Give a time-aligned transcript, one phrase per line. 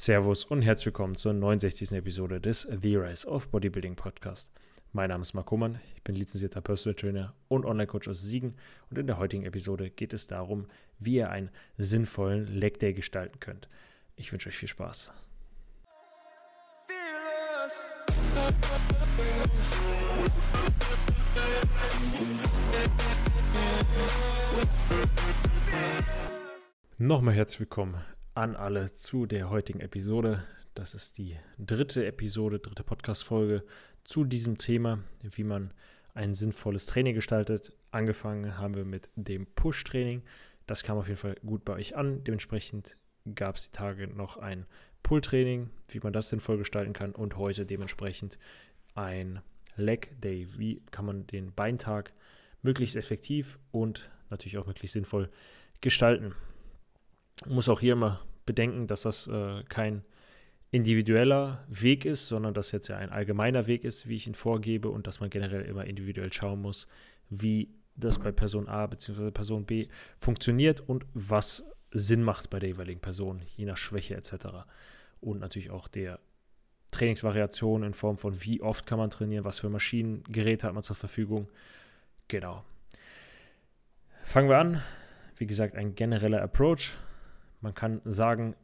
[0.00, 1.90] Servus und herzlich willkommen zur 69.
[1.90, 4.52] Episode des The Rise of Bodybuilding Podcast.
[4.92, 8.54] Mein Name ist Marc Hohmann, ich bin lizenzierter Personal Trainer und Online-Coach aus Siegen
[8.90, 10.68] und in der heutigen Episode geht es darum,
[11.00, 13.68] wie ihr einen sinnvollen Leg Day gestalten könnt.
[14.14, 15.12] Ich wünsche euch viel Spaß.
[26.98, 27.96] Nochmal herzlich willkommen
[28.38, 30.44] an alle zu der heutigen Episode.
[30.74, 33.64] Das ist die dritte Episode, dritte Podcast-Folge
[34.04, 35.74] zu diesem Thema, wie man
[36.14, 37.72] ein sinnvolles Training gestaltet.
[37.90, 40.22] Angefangen haben wir mit dem Push-Training.
[40.68, 42.22] Das kam auf jeden Fall gut bei euch an.
[42.22, 42.96] Dementsprechend
[43.34, 44.66] gab es die Tage noch ein
[45.02, 47.16] Pull-Training, wie man das sinnvoll gestalten kann.
[47.16, 48.38] Und heute dementsprechend
[48.94, 49.40] ein
[49.74, 50.46] Leg Day.
[50.56, 52.12] Wie kann man den Beintag
[52.62, 55.28] möglichst effektiv und natürlich auch möglichst sinnvoll
[55.80, 56.36] gestalten?
[57.46, 60.02] Muss auch hier immer bedenken, dass das äh, kein
[60.70, 64.90] individueller Weg ist, sondern dass jetzt ja ein allgemeiner Weg ist, wie ich ihn vorgebe
[64.90, 66.86] und dass man generell immer individuell schauen muss,
[67.30, 69.30] wie das bei Person A bzw.
[69.30, 74.48] Person B funktioniert und was Sinn macht bei der jeweiligen Person, je nach Schwäche etc.
[75.20, 76.20] Und natürlich auch der
[76.90, 80.96] Trainingsvariation in Form von wie oft kann man trainieren, was für Maschinengeräte hat man zur
[80.96, 81.48] Verfügung.
[82.28, 82.64] Genau.
[84.22, 84.82] Fangen wir an.
[85.36, 86.96] Wie gesagt, ein genereller Approach.
[87.60, 88.54] Man kann sagen,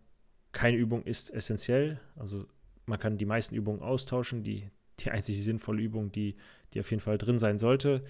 [0.52, 2.00] keine Übung ist essentiell.
[2.16, 2.46] Also
[2.86, 4.42] man kann die meisten Übungen austauschen.
[4.42, 4.70] Die,
[5.00, 6.36] die einzige sinnvolle Übung, die,
[6.72, 8.04] die auf jeden Fall drin sein sollte,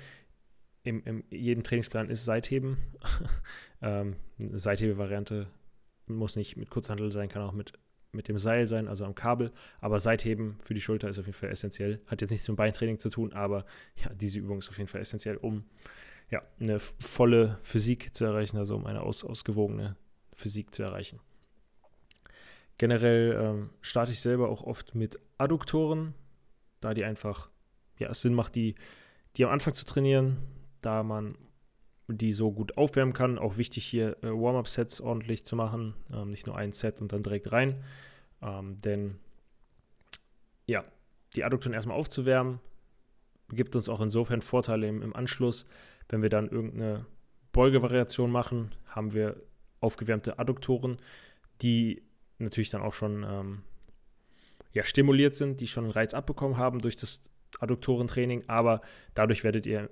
[0.82, 2.76] im, im jedem Trainingsplan ist Seitheben.
[3.82, 5.48] ähm, eine Seithebe-Variante
[6.06, 7.72] muss nicht mit Kurzhandel sein, kann auch mit,
[8.12, 9.50] mit dem Seil sein, also am Kabel.
[9.80, 12.02] Aber Seitheben für die Schulter ist auf jeden Fall essentiell.
[12.06, 13.64] Hat jetzt nichts mit Beintraining zu tun, aber
[13.96, 15.64] ja, diese Übung ist auf jeden Fall essentiell, um
[16.30, 19.96] ja, eine volle Physik zu erreichen, also um eine aus, ausgewogene
[20.34, 21.20] Physik zu erreichen.
[22.78, 26.14] Generell ähm, starte ich selber auch oft mit Adduktoren,
[26.80, 27.50] da die einfach,
[27.98, 28.74] ja, es Sinn macht, die,
[29.36, 30.38] die am Anfang zu trainieren,
[30.80, 31.38] da man
[32.08, 33.38] die so gut aufwärmen kann.
[33.38, 37.22] Auch wichtig hier äh, Warm-up-Sets ordentlich zu machen, ähm, nicht nur ein Set und dann
[37.22, 37.82] direkt rein.
[38.42, 39.18] Ähm, denn
[40.66, 40.84] ja,
[41.36, 42.60] die Adduktoren erstmal aufzuwärmen,
[43.50, 45.66] gibt uns auch insofern Vorteile im, im Anschluss.
[46.08, 47.06] Wenn wir dann irgendeine
[47.52, 49.36] Beugevariation machen, haben wir
[49.84, 50.98] aufgewärmte Adduktoren,
[51.62, 52.02] die
[52.38, 53.62] natürlich dann auch schon ähm,
[54.72, 57.22] ja, stimuliert sind, die schon einen Reiz abbekommen haben durch das
[57.60, 58.80] Adduktorentraining, aber
[59.14, 59.90] dadurch werdet ihr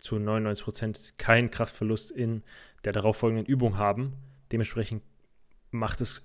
[0.00, 2.44] zu 99 Prozent keinen Kraftverlust in
[2.84, 4.14] der darauffolgenden Übung haben.
[4.52, 5.02] Dementsprechend
[5.72, 6.24] macht es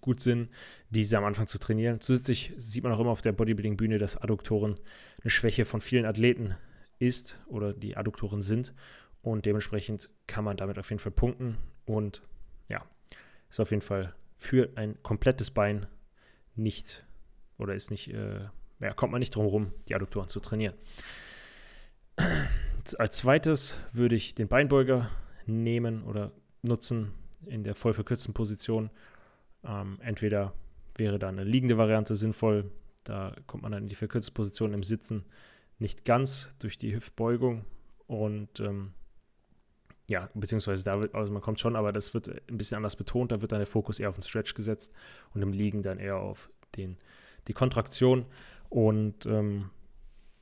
[0.00, 0.48] gut Sinn,
[0.88, 2.00] diese am Anfang zu trainieren.
[2.00, 4.76] Zusätzlich sieht man auch immer auf der Bodybuilding-Bühne, dass Adduktoren
[5.20, 6.56] eine Schwäche von vielen Athleten
[6.98, 8.74] ist oder die Adduktoren sind.
[9.22, 11.58] Und dementsprechend kann man damit auf jeden Fall punkten.
[11.84, 12.22] Und
[12.68, 12.84] ja,
[13.50, 15.86] ist auf jeden Fall für ein komplettes Bein
[16.54, 17.04] nicht
[17.58, 18.46] oder ist nicht, äh,
[18.80, 20.74] ja, kommt man nicht drum herum, die Adduktoren zu trainieren.
[22.98, 25.10] Als zweites würde ich den Beinbeuger
[25.46, 27.12] nehmen oder nutzen
[27.46, 28.90] in der voll verkürzten Position.
[29.64, 30.54] Ähm, entweder
[30.96, 32.70] wäre da eine liegende Variante sinnvoll,
[33.04, 35.24] da kommt man dann in die verkürzte Position im Sitzen
[35.78, 37.64] nicht ganz durch die Hüftbeugung
[38.06, 38.92] und ähm,
[40.08, 43.30] ja, beziehungsweise da wird, also man kommt schon, aber das wird ein bisschen anders betont.
[43.30, 44.92] Da wird dann der Fokus eher auf den Stretch gesetzt
[45.34, 46.96] und im Liegen dann eher auf den,
[47.46, 48.24] die Kontraktion.
[48.70, 49.70] Und ähm,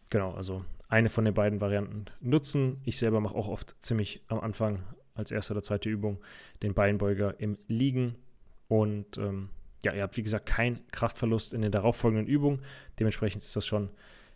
[0.09, 2.81] genau, also eine von den beiden Varianten nutzen.
[2.85, 4.85] Ich selber mache auch oft ziemlich am Anfang
[5.15, 6.21] als erste oder zweite Übung
[6.63, 8.15] den Beinbeuger im Liegen.
[8.69, 9.49] Und ähm,
[9.85, 12.63] ja, ihr habt wie gesagt keinen Kraftverlust in den darauffolgenden Übungen.
[13.01, 13.91] Dementsprechend ist das schon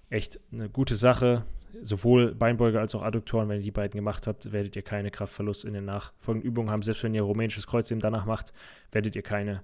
[0.08, 1.44] echt eine gute Sache
[1.82, 5.64] sowohl Beinbeuger als auch Adduktoren, wenn ihr die beiden gemacht habt, werdet ihr keine Kraftverlust
[5.64, 6.82] in den nachfolgenden Übungen haben.
[6.82, 8.52] Selbst wenn ihr rumänisches Kreuz eben danach macht,
[8.92, 9.62] werdet ihr keine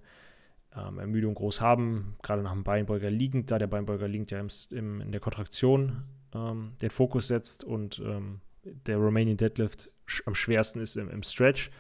[0.77, 2.17] ähm, Ermüdung groß haben.
[2.23, 6.05] Gerade nach dem Beinbeuger liegend, da der Beinbeuger liegend ja im, im, in der Kontraktion
[6.35, 9.91] ähm, den Fokus setzt und ähm, der Romanian Deadlift
[10.25, 11.71] am schwersten ist im, im Stretch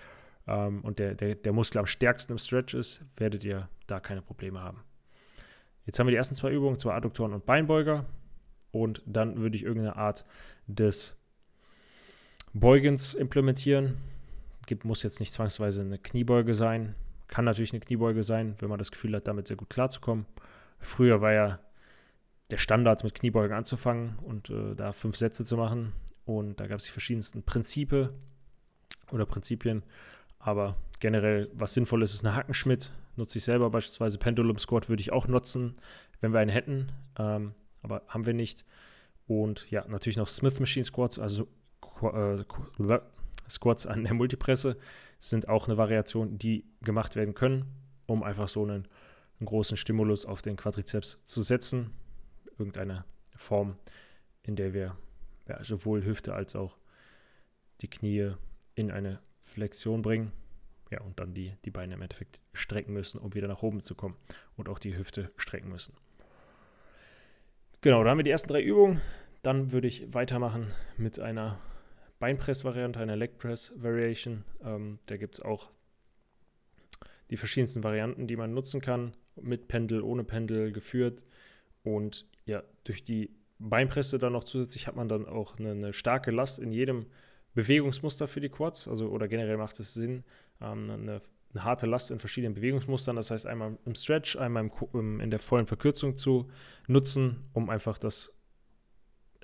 [0.46, 4.22] ähm, und der, der, der Muskel am stärksten im Stretch ist, werdet ihr da keine
[4.22, 4.82] Probleme haben.
[5.84, 8.06] Jetzt haben wir die ersten zwei Übungen, zwar Adduktoren und Beinbeuger
[8.82, 10.24] und dann würde ich irgendeine Art
[10.66, 11.16] des
[12.52, 13.98] Beugens implementieren.
[14.66, 16.94] Gibt, muss jetzt nicht zwangsweise eine Kniebeuge sein.
[17.28, 20.26] Kann natürlich eine Kniebeuge sein, wenn man das Gefühl hat, damit sehr gut klarzukommen.
[20.78, 21.60] Früher war ja
[22.50, 25.92] der Standard, mit Kniebeugen anzufangen und äh, da fünf Sätze zu machen.
[26.24, 28.12] Und da gab es die verschiedensten Prinzipe
[29.10, 29.82] oder Prinzipien.
[30.38, 32.92] Aber generell, was sinnvoll ist, ist eine Hackenschmidt.
[33.16, 34.18] Nutze ich selber beispielsweise.
[34.18, 35.76] Pendulum Squat würde ich auch nutzen,
[36.20, 36.92] wenn wir einen hätten.
[37.18, 37.54] Ähm,
[37.86, 38.64] aber haben wir nicht.
[39.26, 41.48] Und ja, natürlich noch Smith Machine Squats, also
[42.02, 42.44] äh,
[43.48, 44.76] Squats an der Multipresse
[45.18, 47.64] sind auch eine Variation, die gemacht werden können.
[48.08, 48.86] um einfach so einen,
[49.40, 51.90] einen großen Stimulus auf den Quadrizeps zu setzen.
[52.58, 53.04] Irgendeine
[53.34, 53.76] Form,
[54.42, 54.96] in der wir
[55.48, 56.76] ja, sowohl Hüfte als auch
[57.80, 58.32] die Knie
[58.74, 60.32] in eine Flexion bringen.
[60.90, 63.96] Ja, und dann die, die Beine im Endeffekt strecken müssen, um wieder nach oben zu
[63.96, 64.16] kommen.
[64.56, 65.94] Und auch die Hüfte strecken müssen.
[67.86, 69.00] Genau, da haben wir die ersten drei Übungen.
[69.42, 71.60] Dann würde ich weitermachen mit einer
[72.18, 74.42] Beinpress-Variante, einer Leg Press-Variation.
[74.64, 75.70] Ähm, da gibt es auch
[77.30, 79.12] die verschiedensten Varianten, die man nutzen kann.
[79.40, 81.24] Mit Pendel, ohne Pendel, geführt.
[81.84, 83.30] Und ja, durch die
[83.60, 87.06] Beinpresse dann noch zusätzlich hat man dann auch eine, eine starke Last in jedem
[87.54, 88.88] Bewegungsmuster für die Quads.
[88.88, 90.24] Also, oder generell macht es Sinn,
[90.60, 91.22] ähm, eine,
[91.56, 93.16] eine, harte Last in verschiedenen Bewegungsmustern.
[93.16, 96.48] Das heißt, einmal im Stretch, einmal im, in der vollen Verkürzung zu
[96.86, 98.32] nutzen, um einfach das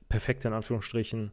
[0.09, 1.33] perfekte, in Anführungsstrichen,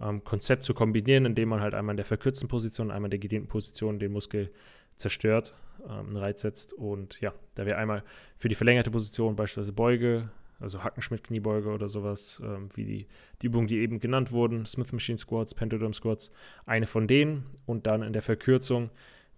[0.00, 3.18] ähm, Konzept zu kombinieren, indem man halt einmal in der verkürzten Position, einmal in der
[3.18, 4.50] gedehnten Position den Muskel
[4.96, 6.72] zerstört, ähm, einen Reiz setzt.
[6.72, 8.04] Und ja, da wäre einmal
[8.36, 13.06] für die verlängerte Position beispielsweise Beuge, also Hackenschmidt-Kniebeuge oder sowas, ähm, wie die,
[13.40, 16.30] die Übungen, die eben genannt wurden, Smith Machine Squats, Pendulum Squats,
[16.66, 17.46] eine von denen.
[17.66, 18.90] Und dann in der Verkürzung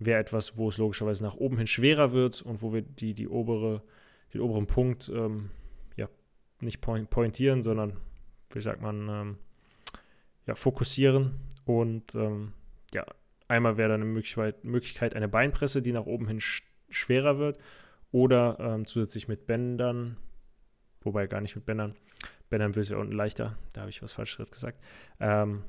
[0.05, 3.29] wäre etwas, wo es logischerweise nach oben hin schwerer wird und wo wir die, die
[3.29, 3.83] obere,
[4.33, 5.51] den oberen Punkt ähm,
[5.97, 6.09] ja,
[6.61, 7.97] nicht pointieren, sondern,
[8.51, 9.39] wie sagt man, ähm,
[10.47, 11.41] ja, fokussieren.
[11.65, 12.53] Und ähm,
[12.95, 13.05] ja,
[13.49, 14.11] einmal wäre dann eine
[14.63, 17.59] Möglichkeit, eine Beinpresse, die nach oben hin sch schwerer wird.
[18.11, 20.19] Oder ähm, zusätzlich mit Bändern,
[21.01, 21.95] wobei gar nicht mit Bändern.
[22.51, 24.79] Bändern wird es ja unten leichter, da habe ich was Falsches gesagt.
[25.19, 25.65] Ähm,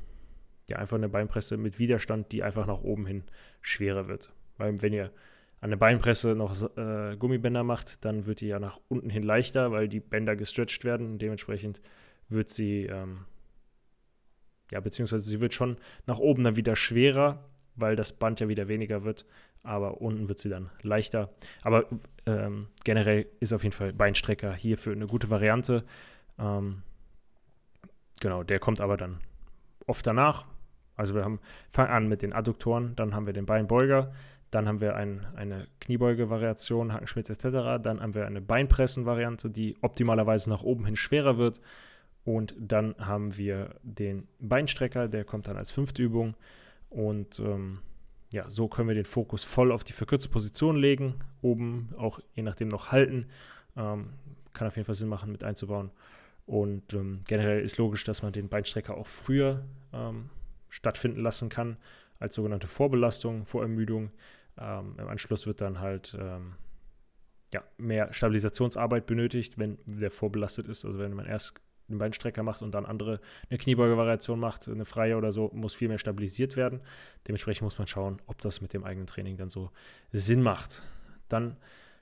[0.69, 3.23] ja, einfach eine Beinpresse mit Widerstand, die einfach nach oben hin
[3.61, 4.31] schwerer wird.
[4.57, 5.11] Weil wenn ihr
[5.59, 9.71] an der Beinpresse noch äh, Gummibänder macht, dann wird die ja nach unten hin leichter,
[9.71, 11.17] weil die Bänder gestretched werden.
[11.17, 11.81] dementsprechend
[12.29, 13.25] wird sie ähm,
[14.73, 15.77] ja, beziehungsweise sie wird schon
[16.07, 19.23] nach oben dann wieder schwerer, weil das Band ja wieder weniger wird,
[19.61, 21.29] aber unten wird sie dann leichter.
[21.61, 21.85] Aber
[22.25, 25.83] ähm, generell ist auf jeden Fall Beinstrecker hierfür eine gute Variante.
[26.39, 26.81] Ähm,
[28.19, 29.19] genau, der kommt aber dann
[29.85, 30.47] oft danach.
[30.95, 34.13] Also wir haben, fangen an mit den Adduktoren, dann haben wir den Beinbeuger,
[34.51, 37.81] dann haben wir ein, eine Kniebeuge-Variation, Hackenschmitz etc.
[37.81, 41.59] Dann haben wir eine Beinpressen-Variante, die optimalerweise nach oben hin schwerer wird.
[42.23, 46.35] Und dann haben wir den Beinstrecker, der kommt dann als fünfte Übung.
[46.89, 47.79] Und ähm,
[48.31, 51.15] ja, so können wir den Fokus voll auf die verkürzte Position legen.
[51.41, 53.25] Oben auch je nachdem noch halten.
[53.75, 54.09] Ähm,
[54.53, 55.89] kann auf jeden Fall Sinn machen, mit einzubauen.
[56.45, 60.29] Und ähm, generell ist logisch, dass man den Beinstrecker auch früher ähm,
[60.73, 61.77] stattfinden lassen kann,
[62.19, 64.11] als sogenannte Vorbelastung, Vorermüdung.
[64.57, 66.55] Ähm, Im Anschluss wird dann halt ähm,
[67.53, 70.83] ja, mehr Stabilisationsarbeit benötigt, wenn der vorbelastet ist.
[70.83, 71.53] Also wenn man erst
[71.89, 75.89] einen Beinstrecker macht und dann andere eine Kniebeuge-Variation macht, eine freie oder so, muss viel
[75.89, 76.81] mehr stabilisiert werden.
[77.27, 79.69] Dementsprechend muss man schauen, ob das mit dem eigenen Training dann so
[80.11, 80.81] Sinn macht.
[81.29, 81.57] Dann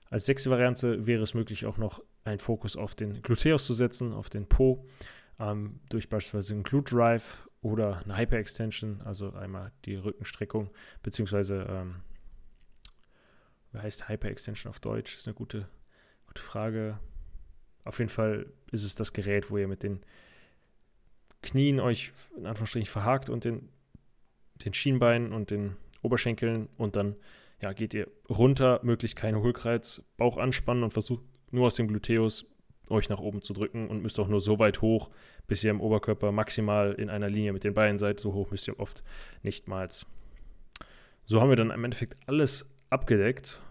[0.09, 4.13] als sechste Variante wäre es möglich, auch noch einen Fokus auf den Gluteus zu setzen,
[4.13, 4.85] auf den Po,
[5.39, 10.69] ähm, durch beispielsweise einen Glute Drive oder eine Hyper-Extension, also einmal die Rückenstreckung,
[11.03, 11.95] beziehungsweise, ähm,
[13.71, 15.17] wie heißt Hyper-Extension auf Deutsch?
[15.17, 15.67] Ist eine gute,
[16.27, 16.99] gute Frage.
[17.83, 20.03] Auf jeden Fall ist es das Gerät, wo ihr mit den
[21.41, 23.69] Knien euch in Anführungsstrichen verhakt und den,
[24.63, 27.15] den Schienbeinen und den Oberschenkeln und dann
[27.61, 32.45] ja, geht ihr runter, möglichst keine Hohlkreuz, Bauch anspannen und versucht nur aus dem Gluteus
[32.91, 35.09] euch nach oben zu drücken und müsst auch nur so weit hoch,
[35.47, 38.19] bis ihr im Oberkörper maximal in einer Linie mit den Beinen seid.
[38.19, 39.03] So hoch müsst ihr oft
[39.43, 40.05] nichtmals.
[41.25, 43.61] So haben wir dann im Endeffekt alles abgedeckt.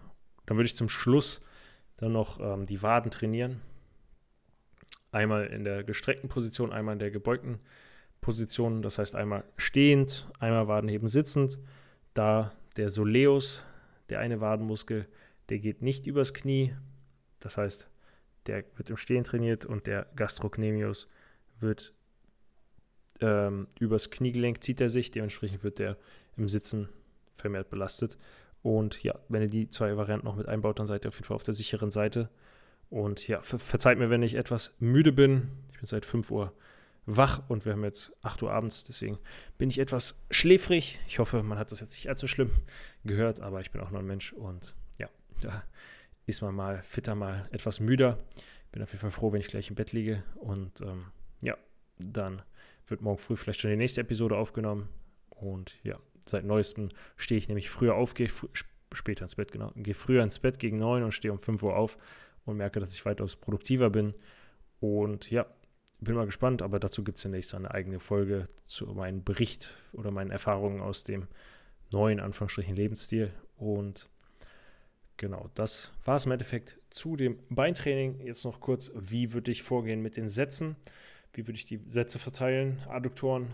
[0.45, 1.41] Dann würde ich zum Schluss
[1.97, 3.61] dann noch ähm, die Waden trainieren.
[5.11, 7.59] Einmal in der gestreckten Position, einmal in der gebeugten
[8.21, 8.81] Position.
[8.81, 11.59] Das heißt einmal stehend, einmal Wadenheben sitzend.
[12.13, 13.63] Da der Soleus,
[14.09, 15.07] der eine Wadenmuskel,
[15.49, 16.73] der geht nicht übers Knie.
[17.39, 17.90] Das heißt,
[18.47, 21.07] der wird im Stehen trainiert und der Gastrocnemius
[21.59, 21.93] wird
[23.21, 25.11] ähm, übers Kniegelenk zieht er sich.
[25.11, 25.97] Dementsprechend wird der
[26.37, 26.89] im Sitzen
[27.35, 28.17] vermehrt belastet.
[28.63, 31.25] Und ja, wenn ihr die zwei Varianten noch mit einbaut, dann seid ihr auf jeden
[31.25, 32.29] Fall auf der sicheren Seite.
[32.89, 35.49] Und ja, ver verzeiht mir, wenn ich etwas müde bin.
[35.71, 36.53] Ich bin seit 5 Uhr
[37.05, 39.17] wach und wir haben jetzt 8 Uhr abends, deswegen
[39.57, 40.99] bin ich etwas schläfrig.
[41.07, 42.51] Ich hoffe, man hat das jetzt nicht allzu schlimm
[43.03, 45.09] gehört, aber ich bin auch noch ein Mensch und ja,
[45.41, 45.63] da
[46.31, 48.19] ist mal fitter, mal etwas müder.
[48.71, 51.05] Bin auf jeden Fall froh, wenn ich gleich im Bett liege und ähm,
[51.41, 51.57] ja,
[51.97, 52.41] dann
[52.87, 54.89] wird morgen früh vielleicht schon die nächste Episode aufgenommen
[55.29, 58.29] und ja, seit neuestem stehe ich nämlich früher auf, gehe
[58.93, 61.75] später ins Bett, genau, gehe früher ins Bett gegen 9 und stehe um 5 Uhr
[61.75, 61.97] auf
[62.45, 64.13] und merke, dass ich weitaus produktiver bin.
[64.79, 65.45] Und ja,
[65.99, 70.11] bin mal gespannt, aber dazu gibt es demnächst eine eigene Folge zu meinem Bericht oder
[70.11, 71.27] meinen Erfahrungen aus dem
[71.91, 73.31] neuen, Anführungsstrichen, Lebensstil.
[73.55, 74.09] Und
[75.21, 78.25] genau, das war es im Endeffekt zu dem Beintraining.
[78.25, 80.75] Jetzt noch kurz, wie würde ich vorgehen mit den Sätzen?
[81.31, 82.81] Wie würde ich die Sätze verteilen?
[82.89, 83.53] Adduktoren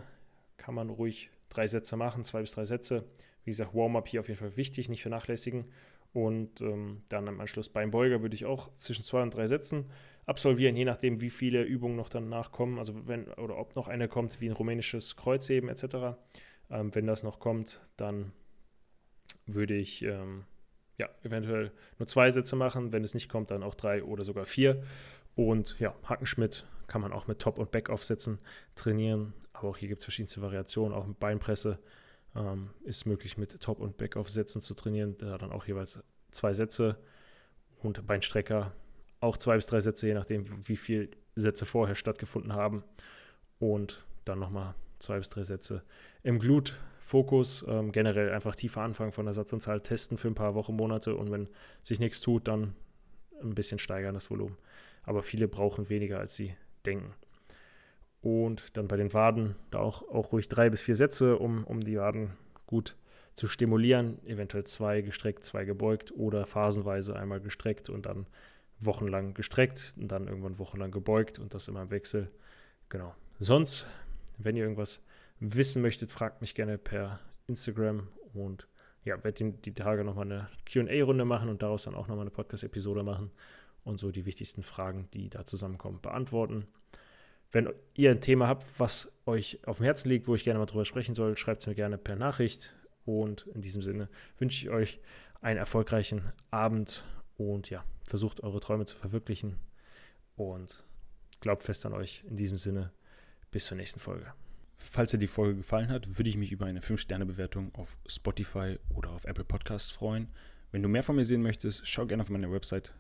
[0.56, 3.04] kann man ruhig drei Sätze machen, zwei bis drei Sätze.
[3.44, 5.68] Wie gesagt, Warm-up hier auf jeden Fall wichtig, nicht vernachlässigen.
[6.14, 9.92] Und ähm, dann am Anschluss Beinbeuger würde ich auch zwischen zwei und drei Sätzen
[10.26, 12.80] absolvieren, je nachdem, wie viele Übungen noch danach kommen.
[12.80, 16.18] Also wenn oder ob noch eine kommt, wie ein rumänisches Kreuzheben etc.
[16.72, 18.32] Ähm, wenn das noch kommt, dann
[19.46, 20.46] würde ich ähm,
[20.98, 22.92] ja, eventuell nur zwei Sätze machen.
[22.92, 24.84] Wenn es nicht kommt, dann auch drei oder sogar vier.
[25.36, 28.40] Und ja, Hackenschmidt kann man auch mit Top- und Backaufsätzen
[28.76, 29.34] trainieren.
[29.54, 30.98] Aber auch hier gibt es verschiedenste Variationen.
[30.98, 31.80] Auch mit Beinpresse
[32.36, 35.18] ähm, ist möglich, mit Top- und Backaufsätzen zu trainieren.
[35.18, 36.98] Da dann auch jeweils zwei Sätze.
[37.84, 38.74] Und Beinstrecker
[39.20, 42.84] auch zwei bis drei Sätze, je nachdem, wie viele Sätze vorher stattgefunden haben.
[43.60, 45.84] Und dann nochmal zwei bis drei Sätze
[46.24, 46.40] im
[47.08, 47.66] Glut-Fokus.
[47.68, 51.32] Ähm, generell einfach tiefer anfangen von der Satzanzahl, testen für ein paar Wochen, Monate und
[51.32, 51.50] wenn
[51.82, 52.76] sich nichts tut, dann
[53.42, 54.58] ein bisschen steigern das Volumen.
[55.04, 57.14] Aber viele brauchen weniger, als sie denken.
[58.22, 61.82] Und dann bei den Waden da auch, auch ruhig drei bis vier Sätze, um, um
[61.82, 62.34] die Waden
[62.66, 62.98] gut
[63.36, 64.20] zu stimulieren.
[64.26, 68.26] Eventuell zwei gestreckt, zwei gebeugt oder phasenweise einmal gestreckt und dann
[68.80, 72.30] wochenlang gestreckt und dann irgendwann wochenlang gebeugt und das immer im Wechsel.
[72.90, 73.16] Genau.
[73.40, 73.86] Sonst,
[74.38, 75.02] wenn ihr irgendwas
[75.40, 78.68] wissen möchtet, fragt mich gerne per Instagram und
[79.04, 83.04] ja, werde die Tage nochmal eine QA-Runde machen und daraus dann auch nochmal eine Podcast-Episode
[83.04, 83.32] machen
[83.84, 86.68] und so die wichtigsten Fragen, die da zusammenkommen, beantworten.
[87.52, 90.66] Wenn ihr ein Thema habt, was euch auf dem Herzen liegt, wo ich gerne mal
[90.66, 92.76] drüber sprechen soll, schreibt es mir gerne per Nachricht.
[93.06, 95.00] Und in diesem Sinne wünsche ich euch
[95.40, 97.06] einen erfolgreichen Abend
[97.38, 99.56] und ja, versucht eure Träume zu verwirklichen
[100.36, 100.84] und
[101.40, 102.26] glaubt fest an euch.
[102.28, 102.92] In diesem Sinne,
[103.52, 104.34] bis zur nächsten Folge.
[104.78, 109.10] Falls dir die Folge gefallen hat, würde ich mich über eine 5-Sterne-Bewertung auf Spotify oder
[109.12, 110.28] auf Apple Podcasts freuen.
[110.72, 112.94] Wenn du mehr von mir sehen möchtest, schau gerne auf meine Website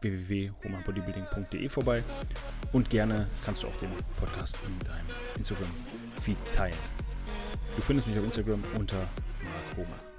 [0.00, 2.04] www.homabodybuilding.de vorbei
[2.72, 6.76] und gerne kannst du auch den Podcast in deinem Instagram-Feed teilen.
[7.76, 8.98] Du findest mich auf Instagram unter
[9.42, 10.13] Mark Homer.